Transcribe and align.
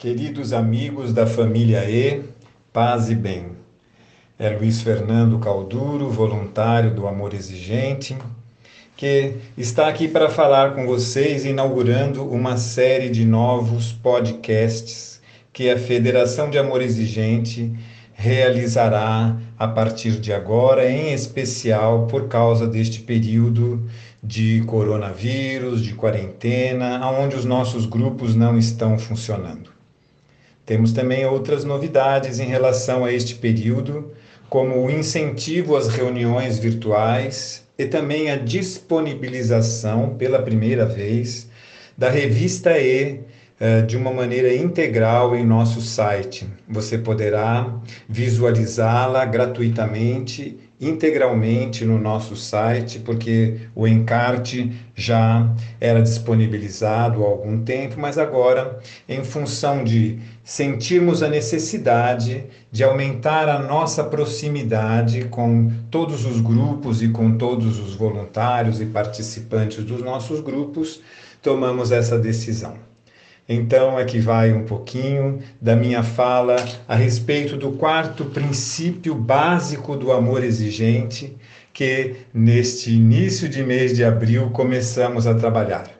Queridos 0.00 0.52
amigos 0.52 1.12
da 1.12 1.26
família 1.26 1.84
E, 1.90 2.22
paz 2.72 3.10
e 3.10 3.16
bem. 3.16 3.46
É 4.38 4.48
Luiz 4.48 4.80
Fernando 4.80 5.40
Calduro, 5.40 6.08
voluntário 6.08 6.94
do 6.94 7.08
Amor 7.08 7.34
Exigente, 7.34 8.16
que 8.96 9.34
está 9.56 9.88
aqui 9.88 10.06
para 10.06 10.30
falar 10.30 10.76
com 10.76 10.86
vocês, 10.86 11.44
inaugurando 11.44 12.22
uma 12.22 12.56
série 12.56 13.08
de 13.08 13.24
novos 13.24 13.92
podcasts 13.92 15.20
que 15.52 15.68
a 15.68 15.76
Federação 15.76 16.48
de 16.48 16.58
Amor 16.58 16.80
Exigente 16.80 17.76
realizará 18.14 19.36
a 19.58 19.66
partir 19.66 20.20
de 20.20 20.32
agora, 20.32 20.88
em 20.88 21.12
especial 21.12 22.06
por 22.06 22.28
causa 22.28 22.68
deste 22.68 23.00
período 23.00 23.84
de 24.22 24.62
coronavírus, 24.64 25.82
de 25.82 25.92
quarentena, 25.94 27.04
onde 27.10 27.34
os 27.34 27.44
nossos 27.44 27.84
grupos 27.84 28.36
não 28.36 28.56
estão 28.56 28.96
funcionando. 28.96 29.76
Temos 30.68 30.92
também 30.92 31.24
outras 31.24 31.64
novidades 31.64 32.38
em 32.38 32.44
relação 32.44 33.02
a 33.02 33.10
este 33.10 33.36
período, 33.36 34.12
como 34.50 34.84
o 34.84 34.90
incentivo 34.90 35.74
às 35.74 35.88
reuniões 35.88 36.58
virtuais 36.58 37.66
e 37.78 37.86
também 37.86 38.30
a 38.30 38.36
disponibilização, 38.36 40.14
pela 40.18 40.42
primeira 40.42 40.84
vez, 40.84 41.48
da 41.96 42.10
revista 42.10 42.78
E 42.78 43.20
eh, 43.58 43.80
de 43.80 43.96
uma 43.96 44.12
maneira 44.12 44.54
integral 44.54 45.34
em 45.34 45.42
nosso 45.42 45.80
site. 45.80 46.46
Você 46.68 46.98
poderá 46.98 47.80
visualizá-la 48.06 49.24
gratuitamente 49.24 50.58
integralmente 50.80 51.84
no 51.84 51.98
nosso 51.98 52.36
site, 52.36 53.00
porque 53.00 53.56
o 53.74 53.86
encarte 53.86 54.72
já 54.94 55.52
era 55.80 56.00
disponibilizado 56.00 57.24
há 57.24 57.26
algum 57.26 57.64
tempo, 57.64 57.96
mas 57.98 58.16
agora, 58.16 58.78
em 59.08 59.24
função 59.24 59.82
de 59.82 60.20
sentirmos 60.48 61.22
a 61.22 61.28
necessidade 61.28 62.46
de 62.72 62.82
aumentar 62.82 63.50
a 63.50 63.58
nossa 63.58 64.02
proximidade 64.02 65.26
com 65.26 65.70
todos 65.90 66.24
os 66.24 66.40
grupos 66.40 67.02
e 67.02 67.08
com 67.10 67.36
todos 67.36 67.78
os 67.78 67.94
voluntários 67.94 68.80
e 68.80 68.86
participantes 68.86 69.84
dos 69.84 70.02
nossos 70.02 70.40
grupos, 70.40 71.02
tomamos 71.42 71.92
essa 71.92 72.18
decisão. 72.18 72.76
Então, 73.46 73.98
aqui 73.98 74.20
vai 74.20 74.50
um 74.50 74.64
pouquinho 74.64 75.38
da 75.60 75.76
minha 75.76 76.02
fala 76.02 76.56
a 76.88 76.94
respeito 76.94 77.54
do 77.54 77.72
quarto 77.72 78.24
princípio 78.24 79.14
básico 79.14 79.96
do 79.96 80.10
amor 80.10 80.42
exigente, 80.42 81.36
que 81.74 82.16
neste 82.32 82.90
início 82.90 83.50
de 83.50 83.62
mês 83.62 83.94
de 83.94 84.02
abril 84.02 84.48
começamos 84.48 85.26
a 85.26 85.34
trabalhar. 85.34 85.97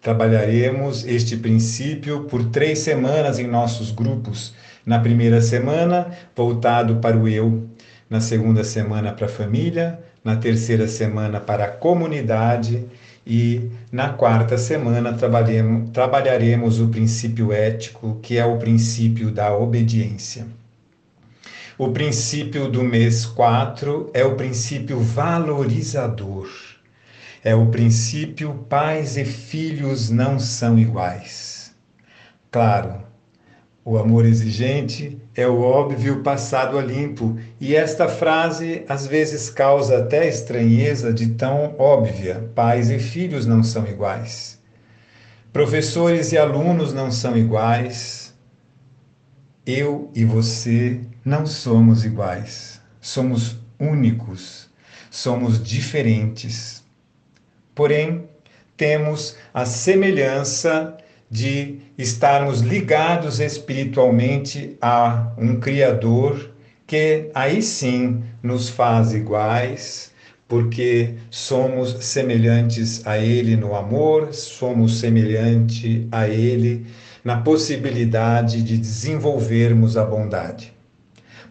Trabalharemos 0.00 1.04
este 1.04 1.36
princípio 1.36 2.24
por 2.24 2.44
três 2.50 2.78
semanas 2.78 3.38
em 3.38 3.46
nossos 3.46 3.90
grupos. 3.90 4.54
Na 4.86 4.98
primeira 4.98 5.40
semana, 5.40 6.16
voltado 6.34 6.96
para 6.96 7.16
o 7.16 7.28
eu, 7.28 7.68
na 8.08 8.20
segunda 8.20 8.62
semana, 8.62 9.12
para 9.12 9.26
a 9.26 9.28
família, 9.28 9.98
na 10.24 10.36
terceira 10.36 10.86
semana, 10.86 11.40
para 11.40 11.64
a 11.64 11.70
comunidade 11.70 12.86
e 13.26 13.70
na 13.92 14.08
quarta 14.10 14.56
semana 14.56 15.14
trabalharemos 15.92 16.80
o 16.80 16.88
princípio 16.88 17.52
ético, 17.52 18.18
que 18.22 18.38
é 18.38 18.44
o 18.44 18.56
princípio 18.56 19.30
da 19.30 19.54
obediência. 19.54 20.46
O 21.76 21.92
princípio 21.92 22.68
do 22.68 22.82
mês 22.82 23.26
4 23.26 24.10
é 24.14 24.24
o 24.24 24.34
princípio 24.34 24.98
valorizador. 24.98 26.48
É 27.44 27.54
o 27.54 27.66
princípio 27.66 28.52
pais 28.68 29.16
e 29.16 29.24
filhos 29.24 30.10
não 30.10 30.40
são 30.40 30.78
iguais. 30.78 31.72
Claro, 32.50 33.02
o 33.84 33.96
amor 33.96 34.26
exigente 34.26 35.18
é 35.34 35.46
o 35.48 35.62
óbvio 35.62 36.22
passado 36.22 36.76
a 36.78 36.82
limpo, 36.82 37.38
e 37.58 37.74
esta 37.74 38.06
frase 38.08 38.84
às 38.88 39.06
vezes 39.06 39.48
causa 39.48 39.98
até 39.98 40.28
estranheza 40.28 41.10
de 41.10 41.28
tão 41.28 41.74
óbvia. 41.78 42.50
Pais 42.54 42.90
e 42.90 42.98
filhos 42.98 43.46
não 43.46 43.62
são 43.62 43.86
iguais. 43.86 44.60
Professores 45.52 46.32
e 46.32 46.38
alunos 46.38 46.92
não 46.92 47.10
são 47.10 47.34
iguais. 47.34 48.34
Eu 49.64 50.10
e 50.14 50.24
você 50.24 51.00
não 51.24 51.46
somos 51.46 52.04
iguais. 52.04 52.82
Somos 53.00 53.56
únicos, 53.78 54.68
somos 55.10 55.62
diferentes. 55.62 56.77
Porém, 57.78 58.24
temos 58.76 59.36
a 59.54 59.64
semelhança 59.64 60.96
de 61.30 61.78
estarmos 61.96 62.60
ligados 62.60 63.38
espiritualmente 63.38 64.76
a 64.82 65.30
um 65.38 65.60
Criador 65.60 66.50
que 66.88 67.30
aí 67.32 67.62
sim 67.62 68.24
nos 68.42 68.68
faz 68.68 69.14
iguais, 69.14 70.10
porque 70.48 71.14
somos 71.30 72.04
semelhantes 72.04 73.06
a 73.06 73.16
Ele 73.16 73.54
no 73.54 73.76
amor, 73.76 74.34
somos 74.34 74.98
semelhantes 74.98 76.04
a 76.10 76.26
Ele 76.26 76.84
na 77.22 77.36
possibilidade 77.36 78.60
de 78.60 78.76
desenvolvermos 78.76 79.96
a 79.96 80.04
bondade. 80.04 80.72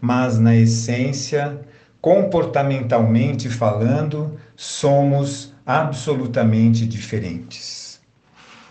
Mas 0.02 0.38
na 0.38 0.54
essência, 0.54 1.58
comportamentalmente 2.02 3.48
falando, 3.48 4.38
somos 4.58 5.56
absolutamente 5.68 6.88
diferentes. 6.88 8.00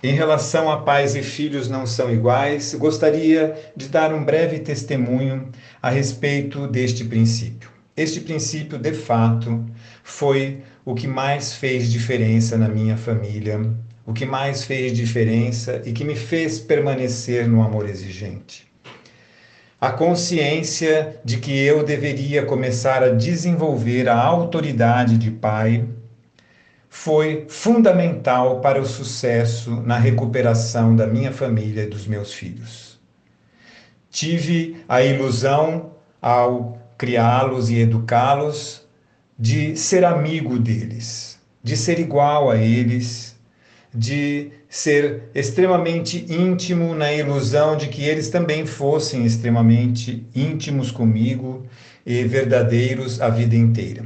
Em 0.02 0.14
relação 0.14 0.70
a 0.70 0.80
pais 0.80 1.14
e 1.14 1.22
filhos 1.22 1.68
não 1.68 1.86
são 1.86 2.10
iguais, 2.10 2.74
gostaria 2.74 3.54
de 3.76 3.88
dar 3.88 4.14
um 4.14 4.24
breve 4.24 4.60
testemunho 4.60 5.50
a 5.82 5.90
respeito 5.90 6.66
deste 6.66 7.04
princípio. 7.04 7.68
Este 7.94 8.20
princípio, 8.20 8.78
de 8.78 8.94
fato, 8.94 9.62
foi 10.02 10.62
o 10.86 10.94
que 10.94 11.06
mais 11.06 11.52
fez 11.52 11.92
diferença 11.92 12.56
na 12.56 12.68
minha 12.68 12.96
família, 12.96 13.60
o 14.06 14.14
que 14.14 14.24
mais 14.24 14.64
fez 14.64 14.92
diferença 14.94 15.82
e 15.84 15.92
que 15.92 16.04
me 16.04 16.16
fez 16.16 16.58
permanecer 16.58 17.46
no 17.46 17.62
amor 17.62 17.86
exigente. 17.86 18.66
A 19.78 19.90
consciência 19.90 21.20
de 21.22 21.36
que 21.36 21.52
eu 21.58 21.84
deveria 21.84 22.46
começar 22.46 23.02
a 23.02 23.10
desenvolver 23.10 24.08
a 24.08 24.18
autoridade 24.18 25.18
de 25.18 25.30
pai 25.30 25.84
foi 26.96 27.44
fundamental 27.46 28.60
para 28.60 28.80
o 28.80 28.86
sucesso 28.86 29.82
na 29.82 29.98
recuperação 29.98 30.96
da 30.96 31.06
minha 31.06 31.30
família 31.30 31.82
e 31.82 31.86
dos 31.86 32.06
meus 32.06 32.32
filhos. 32.32 32.98
Tive 34.10 34.82
a 34.88 35.02
ilusão, 35.02 35.92
ao 36.22 36.80
criá-los 36.96 37.68
e 37.68 37.78
educá-los, 37.78 38.82
de 39.38 39.76
ser 39.76 40.06
amigo 40.06 40.58
deles, 40.58 41.38
de 41.62 41.76
ser 41.76 42.00
igual 42.00 42.50
a 42.50 42.56
eles, 42.56 43.36
de 43.94 44.50
ser 44.68 45.30
extremamente 45.34 46.24
íntimo 46.32 46.94
na 46.94 47.12
ilusão 47.12 47.76
de 47.76 47.88
que 47.88 48.02
eles 48.02 48.30
também 48.30 48.64
fossem 48.64 49.24
extremamente 49.26 50.26
íntimos 50.34 50.90
comigo 50.90 51.66
e 52.06 52.24
verdadeiros 52.24 53.20
a 53.20 53.28
vida 53.28 53.54
inteira. 53.54 54.04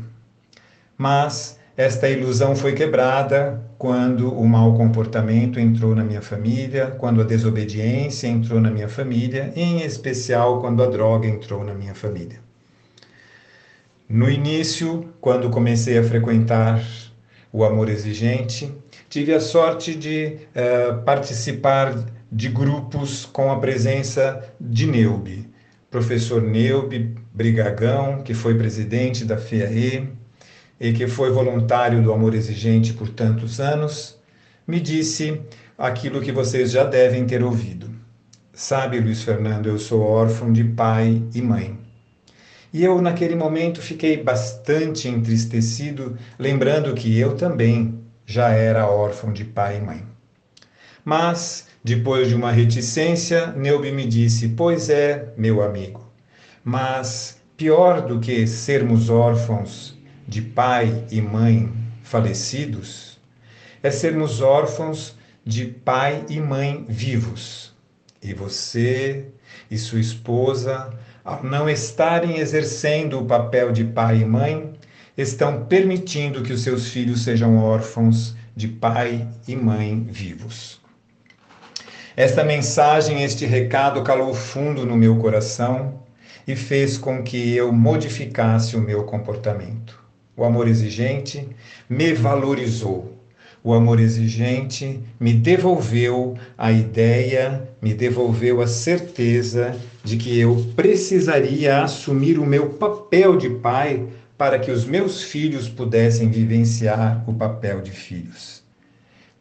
Mas 0.99 1.60
esta 1.81 2.11
ilusão 2.11 2.55
foi 2.55 2.75
quebrada 2.75 3.59
quando 3.79 4.31
o 4.39 4.47
mau 4.47 4.75
comportamento 4.75 5.59
entrou 5.59 5.95
na 5.95 6.05
minha 6.05 6.21
família, 6.21 6.89
quando 6.99 7.23
a 7.23 7.25
desobediência 7.25 8.29
entrou 8.29 8.61
na 8.61 8.71
minha 8.71 8.87
família, 8.87 9.51
em 9.57 9.81
especial 9.81 10.61
quando 10.61 10.83
a 10.83 10.87
droga 10.87 11.27
entrou 11.27 11.65
na 11.65 11.73
minha 11.73 11.95
família. 11.95 12.39
No 14.07 14.29
início, 14.29 15.09
quando 15.23 15.49
comecei 15.49 15.97
a 15.97 16.05
frequentar 16.05 16.85
o 17.51 17.65
amor 17.65 17.89
exigente, 17.89 18.71
tive 19.09 19.33
a 19.33 19.41
sorte 19.41 19.95
de 19.95 20.37
uh, 20.37 21.03
participar 21.03 21.95
de 22.31 22.49
grupos 22.51 23.25
com 23.25 23.51
a 23.51 23.59
presença 23.59 24.53
de 24.61 24.87
Neube, 24.87 25.49
professor 25.91 26.43
Neube 26.43 27.17
Brigagão, 27.33 28.23
que 28.23 28.35
foi 28.35 28.55
presidente 28.55 29.25
da 29.25 29.39
FIAE, 29.39 30.20
e 30.81 30.95
que 30.95 31.07
foi 31.07 31.31
voluntário 31.31 32.03
do 32.03 32.11
Amor 32.11 32.35
Exigente 32.35 32.95
por 32.95 33.11
tantos 33.11 33.61
anos, 33.61 34.19
me 34.67 34.81
disse 34.81 35.43
aquilo 35.77 36.23
que 36.23 36.33
vocês 36.33 36.71
já 36.71 36.85
devem 36.85 37.27
ter 37.27 37.43
ouvido. 37.43 37.91
Sabe, 38.55 38.99
Luiz 38.99 39.23
Fernando, 39.23 39.69
eu 39.69 39.79
sou 39.79 40.01
órfão 40.01 40.51
de 40.51 40.65
pai 40.65 41.23
e 41.35 41.43
mãe. 41.43 41.79
E 42.73 42.83
eu, 42.85 43.03
naquele 43.03 43.35
momento, 43.35 43.83
fiquei 43.83 44.23
bastante 44.23 45.09
entristecido, 45.09 46.17
lembrando 46.39 46.95
que 46.95 47.19
eu 47.19 47.37
também 47.37 48.01
já 48.25 48.51
era 48.51 48.89
órfão 48.89 49.33
de 49.33 49.45
pai 49.45 49.79
e 49.79 49.81
mãe. 49.81 50.05
Mas, 51.05 51.67
depois 51.83 52.29
de 52.29 52.35
uma 52.35 52.53
reticência, 52.53 53.49
Neubi 53.53 53.91
me 53.91 54.07
disse: 54.07 54.49
Pois 54.51 54.89
é, 54.89 55.33
meu 55.37 55.63
amigo, 55.63 56.09
mas 56.63 57.41
pior 57.57 58.03
do 58.03 58.21
que 58.21 58.47
sermos 58.47 59.11
órfãos 59.11 60.00
de 60.31 60.41
pai 60.41 61.05
e 61.11 61.21
mãe 61.21 61.69
falecidos 62.05 63.19
é 63.83 63.91
sermos 63.91 64.41
órfãos 64.41 65.17
de 65.45 65.67
pai 65.67 66.25
e 66.29 66.39
mãe 66.39 66.87
vivos. 66.89 67.75
E 68.23 68.33
você 68.33 69.27
e 69.69 69.77
sua 69.77 69.99
esposa, 69.99 70.97
ao 71.25 71.43
não 71.43 71.69
estarem 71.69 72.39
exercendo 72.39 73.19
o 73.19 73.25
papel 73.25 73.73
de 73.73 73.83
pai 73.83 74.19
e 74.19 74.25
mãe, 74.25 74.73
estão 75.19 75.65
permitindo 75.65 76.45
que 76.45 76.53
os 76.53 76.63
seus 76.63 76.91
filhos 76.91 77.25
sejam 77.25 77.59
órfãos 77.59 78.37
de 78.55 78.69
pai 78.69 79.27
e 79.49 79.57
mãe 79.57 80.07
vivos. 80.09 80.81
Esta 82.17 82.45
mensagem, 82.45 83.25
este 83.25 83.47
recado 83.47 84.05
calou 84.05 84.33
fundo 84.33 84.87
no 84.87 84.97
meu 84.97 85.17
coração 85.17 86.05
e 86.47 86.55
fez 86.55 86.97
com 86.97 87.25
que 87.25 87.57
eu 87.57 87.73
modificasse 87.73 88.77
o 88.77 88.81
meu 88.81 89.03
comportamento. 89.03 90.00
O 90.41 90.45
amor 90.47 90.67
exigente 90.69 91.47
me 91.87 92.15
valorizou. 92.15 93.15
O 93.63 93.75
amor 93.75 94.01
exigente 94.01 94.99
me 95.21 95.35
devolveu 95.35 96.35
a 96.57 96.73
ideia, 96.73 97.69
me 97.83 97.93
devolveu 97.93 98.63
a 98.63 98.67
certeza 98.67 99.77
de 100.03 100.17
que 100.17 100.41
eu 100.41 100.73
precisaria 100.75 101.83
assumir 101.83 102.39
o 102.39 102.47
meu 102.47 102.71
papel 102.71 103.37
de 103.37 103.51
pai 103.51 104.09
para 104.39 104.59
que 104.59 104.71
os 104.71 104.87
meus 104.87 105.23
filhos 105.23 105.69
pudessem 105.69 106.31
vivenciar 106.31 107.23
o 107.29 107.35
papel 107.35 107.83
de 107.83 107.91
filhos. 107.91 108.63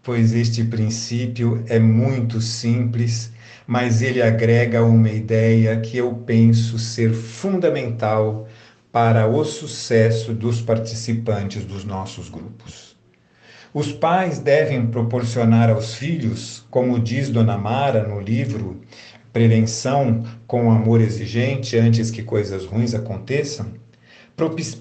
Pois 0.04 0.34
este 0.34 0.66
princípio 0.66 1.63
é 1.69 1.80
muito 1.80 2.42
simples, 2.42 3.31
mas 3.66 4.02
ele 4.02 4.22
agrega 4.22 4.84
uma 4.84 5.10
ideia 5.10 5.80
que 5.80 5.95
eu 5.95 6.13
penso 6.13 6.78
ser 6.78 7.13
fundamental 7.13 8.50
para 8.91 9.27
o 9.27 9.45
sucesso 9.45 10.33
dos 10.33 10.62
participantes 10.62 11.63
dos 11.63 11.86
nossos 11.86 12.30
grupos. 12.30 12.97
Os 13.71 13.91
pais 13.91 14.39
devem 14.39 14.88
proporcionar 14.88 15.69
aos 15.69 15.94
filhos, 15.94 16.65
como 16.71 17.00
diz 17.00 17.30
Dona 17.30 17.57
Mara 17.57 18.07
no 18.07 18.19
livro 18.19 18.81
Prevenção 19.31 20.24
com 20.47 20.71
Amor 20.71 21.01
Exigente 21.01 21.77
antes 21.77 22.09
que 22.09 22.24
coisas 22.24 22.65
ruins 22.65 22.95
aconteçam, 22.95 23.74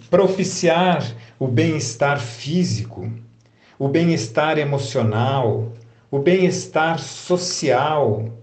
propiciar 0.08 1.04
o 1.38 1.46
bem-estar 1.46 2.18
físico, 2.18 3.12
o 3.78 3.88
bem-estar 3.88 4.56
emocional, 4.58 5.70
o 6.10 6.18
bem-estar 6.18 6.98
social 6.98 8.38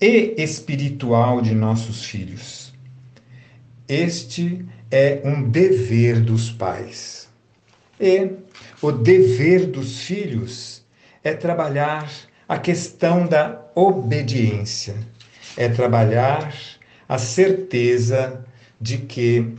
e 0.00 0.34
espiritual 0.38 1.40
de 1.40 1.54
nossos 1.54 2.04
filhos. 2.04 2.72
Este 3.88 4.64
é 4.90 5.20
um 5.24 5.42
dever 5.42 6.20
dos 6.20 6.50
pais. 6.50 7.28
E 8.00 8.30
o 8.82 8.92
dever 8.92 9.66
dos 9.66 10.02
filhos 10.02 10.84
é 11.24 11.32
trabalhar 11.34 12.10
a 12.48 12.58
questão 12.58 13.26
da 13.26 13.60
obediência, 13.74 14.94
é 15.56 15.68
trabalhar 15.68 16.54
a 17.08 17.18
certeza 17.18 18.44
de 18.80 18.98
que 18.98 19.54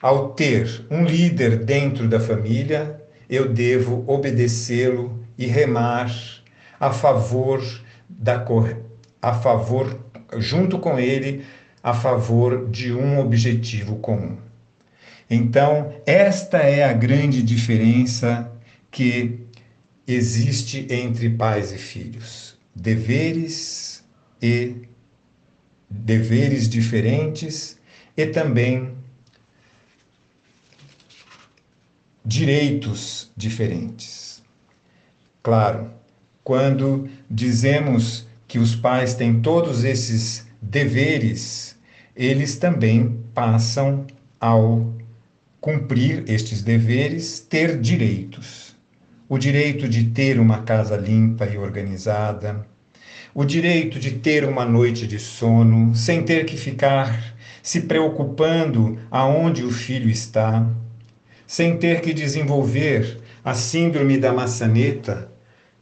ao 0.00 0.30
ter 0.30 0.86
um 0.90 1.04
líder 1.04 1.58
dentro 1.64 2.08
da 2.08 2.18
família, 2.18 3.02
eu 3.28 3.52
devo 3.52 4.02
obedecê-lo 4.06 5.22
e 5.36 5.46
remar 5.46 6.10
a 6.78 6.90
favor 6.90 7.62
da 8.08 8.42
a 9.20 9.34
favor 9.34 10.00
junto 10.38 10.78
com 10.78 10.98
ele 10.98 11.44
a 11.82 11.92
favor 11.92 12.68
de 12.70 12.92
um 12.92 13.18
objetivo 13.20 13.96
comum. 13.96 14.49
Então, 15.30 15.94
esta 16.04 16.58
é 16.58 16.82
a 16.82 16.92
grande 16.92 17.40
diferença 17.40 18.50
que 18.90 19.46
existe 20.04 20.88
entre 20.90 21.30
pais 21.30 21.70
e 21.70 21.78
filhos. 21.78 22.58
Deveres 22.74 24.04
e 24.42 24.88
deveres 25.88 26.68
diferentes 26.68 27.78
e 28.16 28.26
também 28.26 28.92
direitos 32.24 33.30
diferentes. 33.36 34.42
Claro, 35.44 35.92
quando 36.42 37.08
dizemos 37.30 38.26
que 38.48 38.58
os 38.58 38.74
pais 38.74 39.14
têm 39.14 39.40
todos 39.40 39.84
esses 39.84 40.44
deveres, 40.60 41.78
eles 42.16 42.56
também 42.56 43.22
passam 43.32 44.06
ao 44.40 44.99
cumprir 45.60 46.24
estes 46.26 46.62
deveres 46.62 47.38
ter 47.38 47.78
direitos. 47.78 48.74
O 49.28 49.36
direito 49.36 49.86
de 49.88 50.04
ter 50.04 50.40
uma 50.40 50.62
casa 50.62 50.96
limpa 50.96 51.44
e 51.44 51.58
organizada, 51.58 52.66
o 53.34 53.44
direito 53.44 54.00
de 54.00 54.12
ter 54.12 54.44
uma 54.44 54.64
noite 54.64 55.06
de 55.06 55.18
sono 55.18 55.94
sem 55.94 56.22
ter 56.22 56.46
que 56.46 56.56
ficar 56.56 57.36
se 57.62 57.82
preocupando 57.82 58.98
aonde 59.10 59.62
o 59.62 59.70
filho 59.70 60.08
está, 60.08 60.66
sem 61.46 61.76
ter 61.76 62.00
que 62.00 62.14
desenvolver 62.14 63.20
a 63.44 63.52
síndrome 63.52 64.16
da 64.16 64.32
maçaneta, 64.32 65.30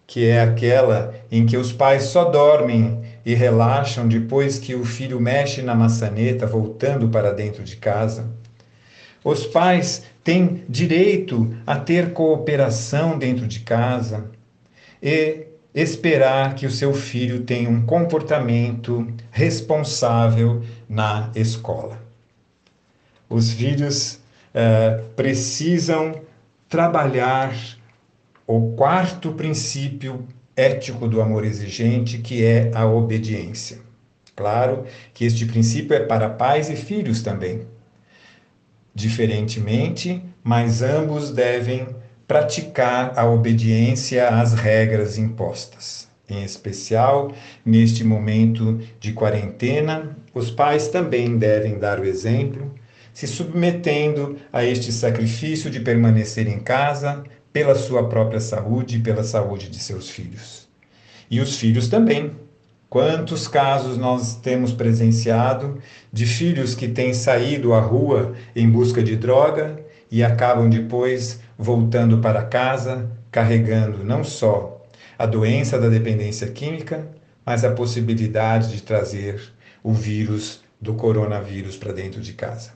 que 0.07 0.27
é 0.27 0.41
aquela 0.41 1.15
em 1.31 1.47
que 1.47 1.57
os 1.57 1.73
pais 1.73 2.05
só 2.05 2.25
dormem 2.25 3.01
e 3.25 3.33
relaxam 3.33 4.09
depois 4.09 4.59
que 4.59 4.75
o 4.75 4.85
filho 4.85 5.21
mexe 5.21 5.63
na 5.63 5.75
maçaneta 5.75 6.47
voltando 6.47 7.09
para 7.09 7.33
dentro 7.33 7.63
de 7.63 7.77
casa. 7.77 8.38
Os 9.29 9.45
pais 9.45 10.05
têm 10.25 10.65
direito 10.71 11.55
a 11.67 11.79
ter 11.79 12.15
cooperação 12.15 13.19
dentro 13.19 13.47
de 13.47 13.61
casa 13.61 14.31
e 15.03 15.49
esperar 15.75 16.55
que 16.55 16.65
o 16.65 16.71
seu 16.71 16.95
filho 16.95 17.43
tenha 17.43 17.69
um 17.69 17.85
comportamento 17.85 19.07
responsável 19.31 20.63
na 20.89 21.31
escola. 21.35 22.01
Os 23.29 23.53
filhos 23.53 24.15
uh, 24.55 25.05
precisam 25.15 26.23
trabalhar 26.67 27.55
o 28.47 28.73
quarto 28.77 29.33
princípio 29.33 30.27
ético 30.57 31.07
do 31.07 31.21
amor 31.21 31.45
exigente, 31.45 32.17
que 32.17 32.43
é 32.43 32.71
a 32.75 32.87
obediência. 32.87 33.77
Claro 34.35 34.85
que 35.13 35.27
este 35.27 35.45
princípio 35.45 35.95
é 35.95 36.01
para 36.01 36.31
pais 36.31 36.71
e 36.71 36.77
filhos 36.77 37.21
também. 37.21 37.67
Diferentemente, 38.99 40.21
mas 40.43 40.83
ambos 40.83 41.31
devem 41.31 41.87
praticar 42.27 43.17
a 43.17 43.25
obediência 43.25 44.29
às 44.29 44.55
regras 44.55 45.17
impostas. 45.17 46.09
Em 46.29 46.43
especial, 46.43 47.33
neste 47.65 48.03
momento 48.03 48.81
de 48.99 49.13
quarentena, 49.13 50.19
os 50.35 50.51
pais 50.51 50.89
também 50.89 51.39
devem 51.39 51.79
dar 51.79 52.01
o 52.01 52.05
exemplo 52.05 52.75
se 53.15 53.29
submetendo 53.29 54.37
a 54.53 54.65
este 54.65 54.91
sacrifício 54.91 55.71
de 55.71 55.79
permanecer 55.79 56.49
em 56.49 56.59
casa 56.59 57.23
pela 57.53 57.77
sua 57.77 58.09
própria 58.09 58.41
saúde 58.41 58.97
e 58.97 59.01
pela 59.01 59.23
saúde 59.23 59.71
de 59.71 59.79
seus 59.79 60.11
filhos. 60.11 60.69
E 61.31 61.41
os 61.41 61.57
filhos 61.57 61.87
também. 61.87 62.33
Quantos 62.91 63.47
casos 63.47 63.99
nós 63.99 64.37
temos 64.37 64.73
presenciado 64.73 65.79
de 66.11 66.25
filhos 66.25 66.75
que 66.75 66.89
têm 66.89 67.13
saído 67.13 67.75
à 67.75 67.81
rua 67.81 68.35
em 68.57 68.71
busca 68.71 69.03
de 69.03 69.15
droga 69.15 69.79
e 70.11 70.25
acabam 70.25 70.71
depois 70.71 71.39
voltando 71.59 72.19
para 72.19 72.45
casa 72.45 73.11
carregando 73.31 74.03
não 74.03 74.25
só 74.25 74.87
a 75.19 75.27
doença 75.27 75.79
da 75.79 75.89
dependência 75.89 76.49
química, 76.49 77.07
mas 77.45 77.63
a 77.63 77.73
possibilidade 77.73 78.73
de 78.73 78.83
trazer 78.83 79.53
o 79.83 79.93
vírus 79.93 80.63
do 80.81 80.95
coronavírus 80.95 81.77
para 81.77 81.93
dentro 81.93 82.23
de 82.23 82.33
casa. 82.33 82.73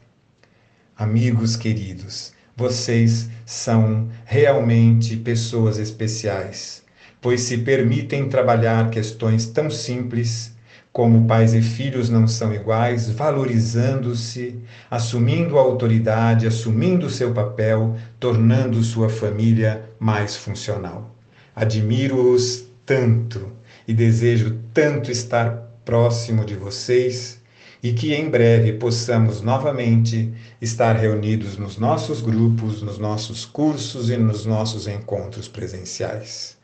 Amigos 0.97 1.57
queridos, 1.57 2.35
vocês 2.55 3.31
são 3.47 4.11
realmente 4.27 5.17
pessoas 5.17 5.79
especiais, 5.79 6.82
pois 7.23 7.41
se 7.43 7.57
permitem 7.59 8.29
trabalhar 8.29 8.91
questões 8.91 9.47
tão 9.47 9.71
simples 9.71 10.53
como 10.93 11.27
pais 11.27 11.55
e 11.55 11.63
filhos 11.63 12.11
não 12.11 12.29
são 12.29 12.53
iguais, 12.53 13.09
valorizando-se, 13.09 14.61
assumindo 14.91 15.59
a 15.59 15.63
autoridade, 15.63 16.47
assumindo 16.47 17.09
seu 17.09 17.33
papel, 17.33 17.97
tornando 18.21 18.83
sua 18.83 19.09
família 19.09 19.89
mais 19.99 20.37
funcional. 20.37 21.17
Admiro-os 21.57 22.67
tanto 22.85 23.53
e 23.89 23.95
desejo 23.95 24.59
tanto 24.75 25.11
estar 25.11 25.51
próximo 25.85 26.45
de 26.45 26.57
vocês 26.57 27.41
e 27.83 27.93
que 27.93 28.15
em 28.15 28.29
breve 28.29 28.75
possamos 28.75 29.41
novamente 29.41 30.33
estar 30.61 30.95
reunidos 30.95 31.57
nos 31.57 31.79
nossos 31.79 32.21
grupos, 32.21 32.83
nos 32.83 32.99
nossos 32.99 33.47
cursos 33.47 34.11
e 34.11 34.17
nos 34.17 34.45
nossos 34.45 34.87
encontros 34.87 35.49
presenciais. 35.49 36.61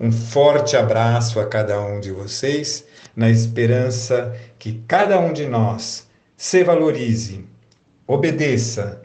Um 0.00 0.10
forte 0.10 0.78
abraço 0.78 1.38
a 1.38 1.46
cada 1.46 1.78
um 1.78 2.00
de 2.00 2.10
vocês, 2.10 2.86
na 3.14 3.28
esperança 3.28 4.34
que 4.58 4.82
cada 4.88 5.20
um 5.20 5.30
de 5.30 5.46
nós 5.46 6.08
se 6.38 6.64
valorize, 6.64 7.44
obedeça, 8.06 9.02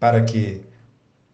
para 0.00 0.24
que 0.24 0.64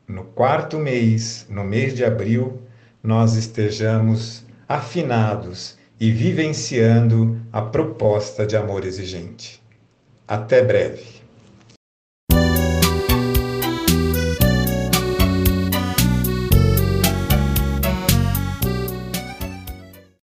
no 0.07 0.25
quarto 0.25 0.77
mês, 0.77 1.47
no 1.49 1.65
mês 1.65 1.95
de 1.95 2.05
abril, 2.05 2.61
nós 3.03 3.37
estejamos 3.37 4.45
afinados 4.69 5.79
e 5.99 6.11
vivenciando 6.11 7.41
a 7.51 7.63
proposta 7.63 8.47
de 8.47 8.55
amor 8.55 8.85
exigente. 8.85 9.63
Até 10.29 10.63
breve. 10.63 11.20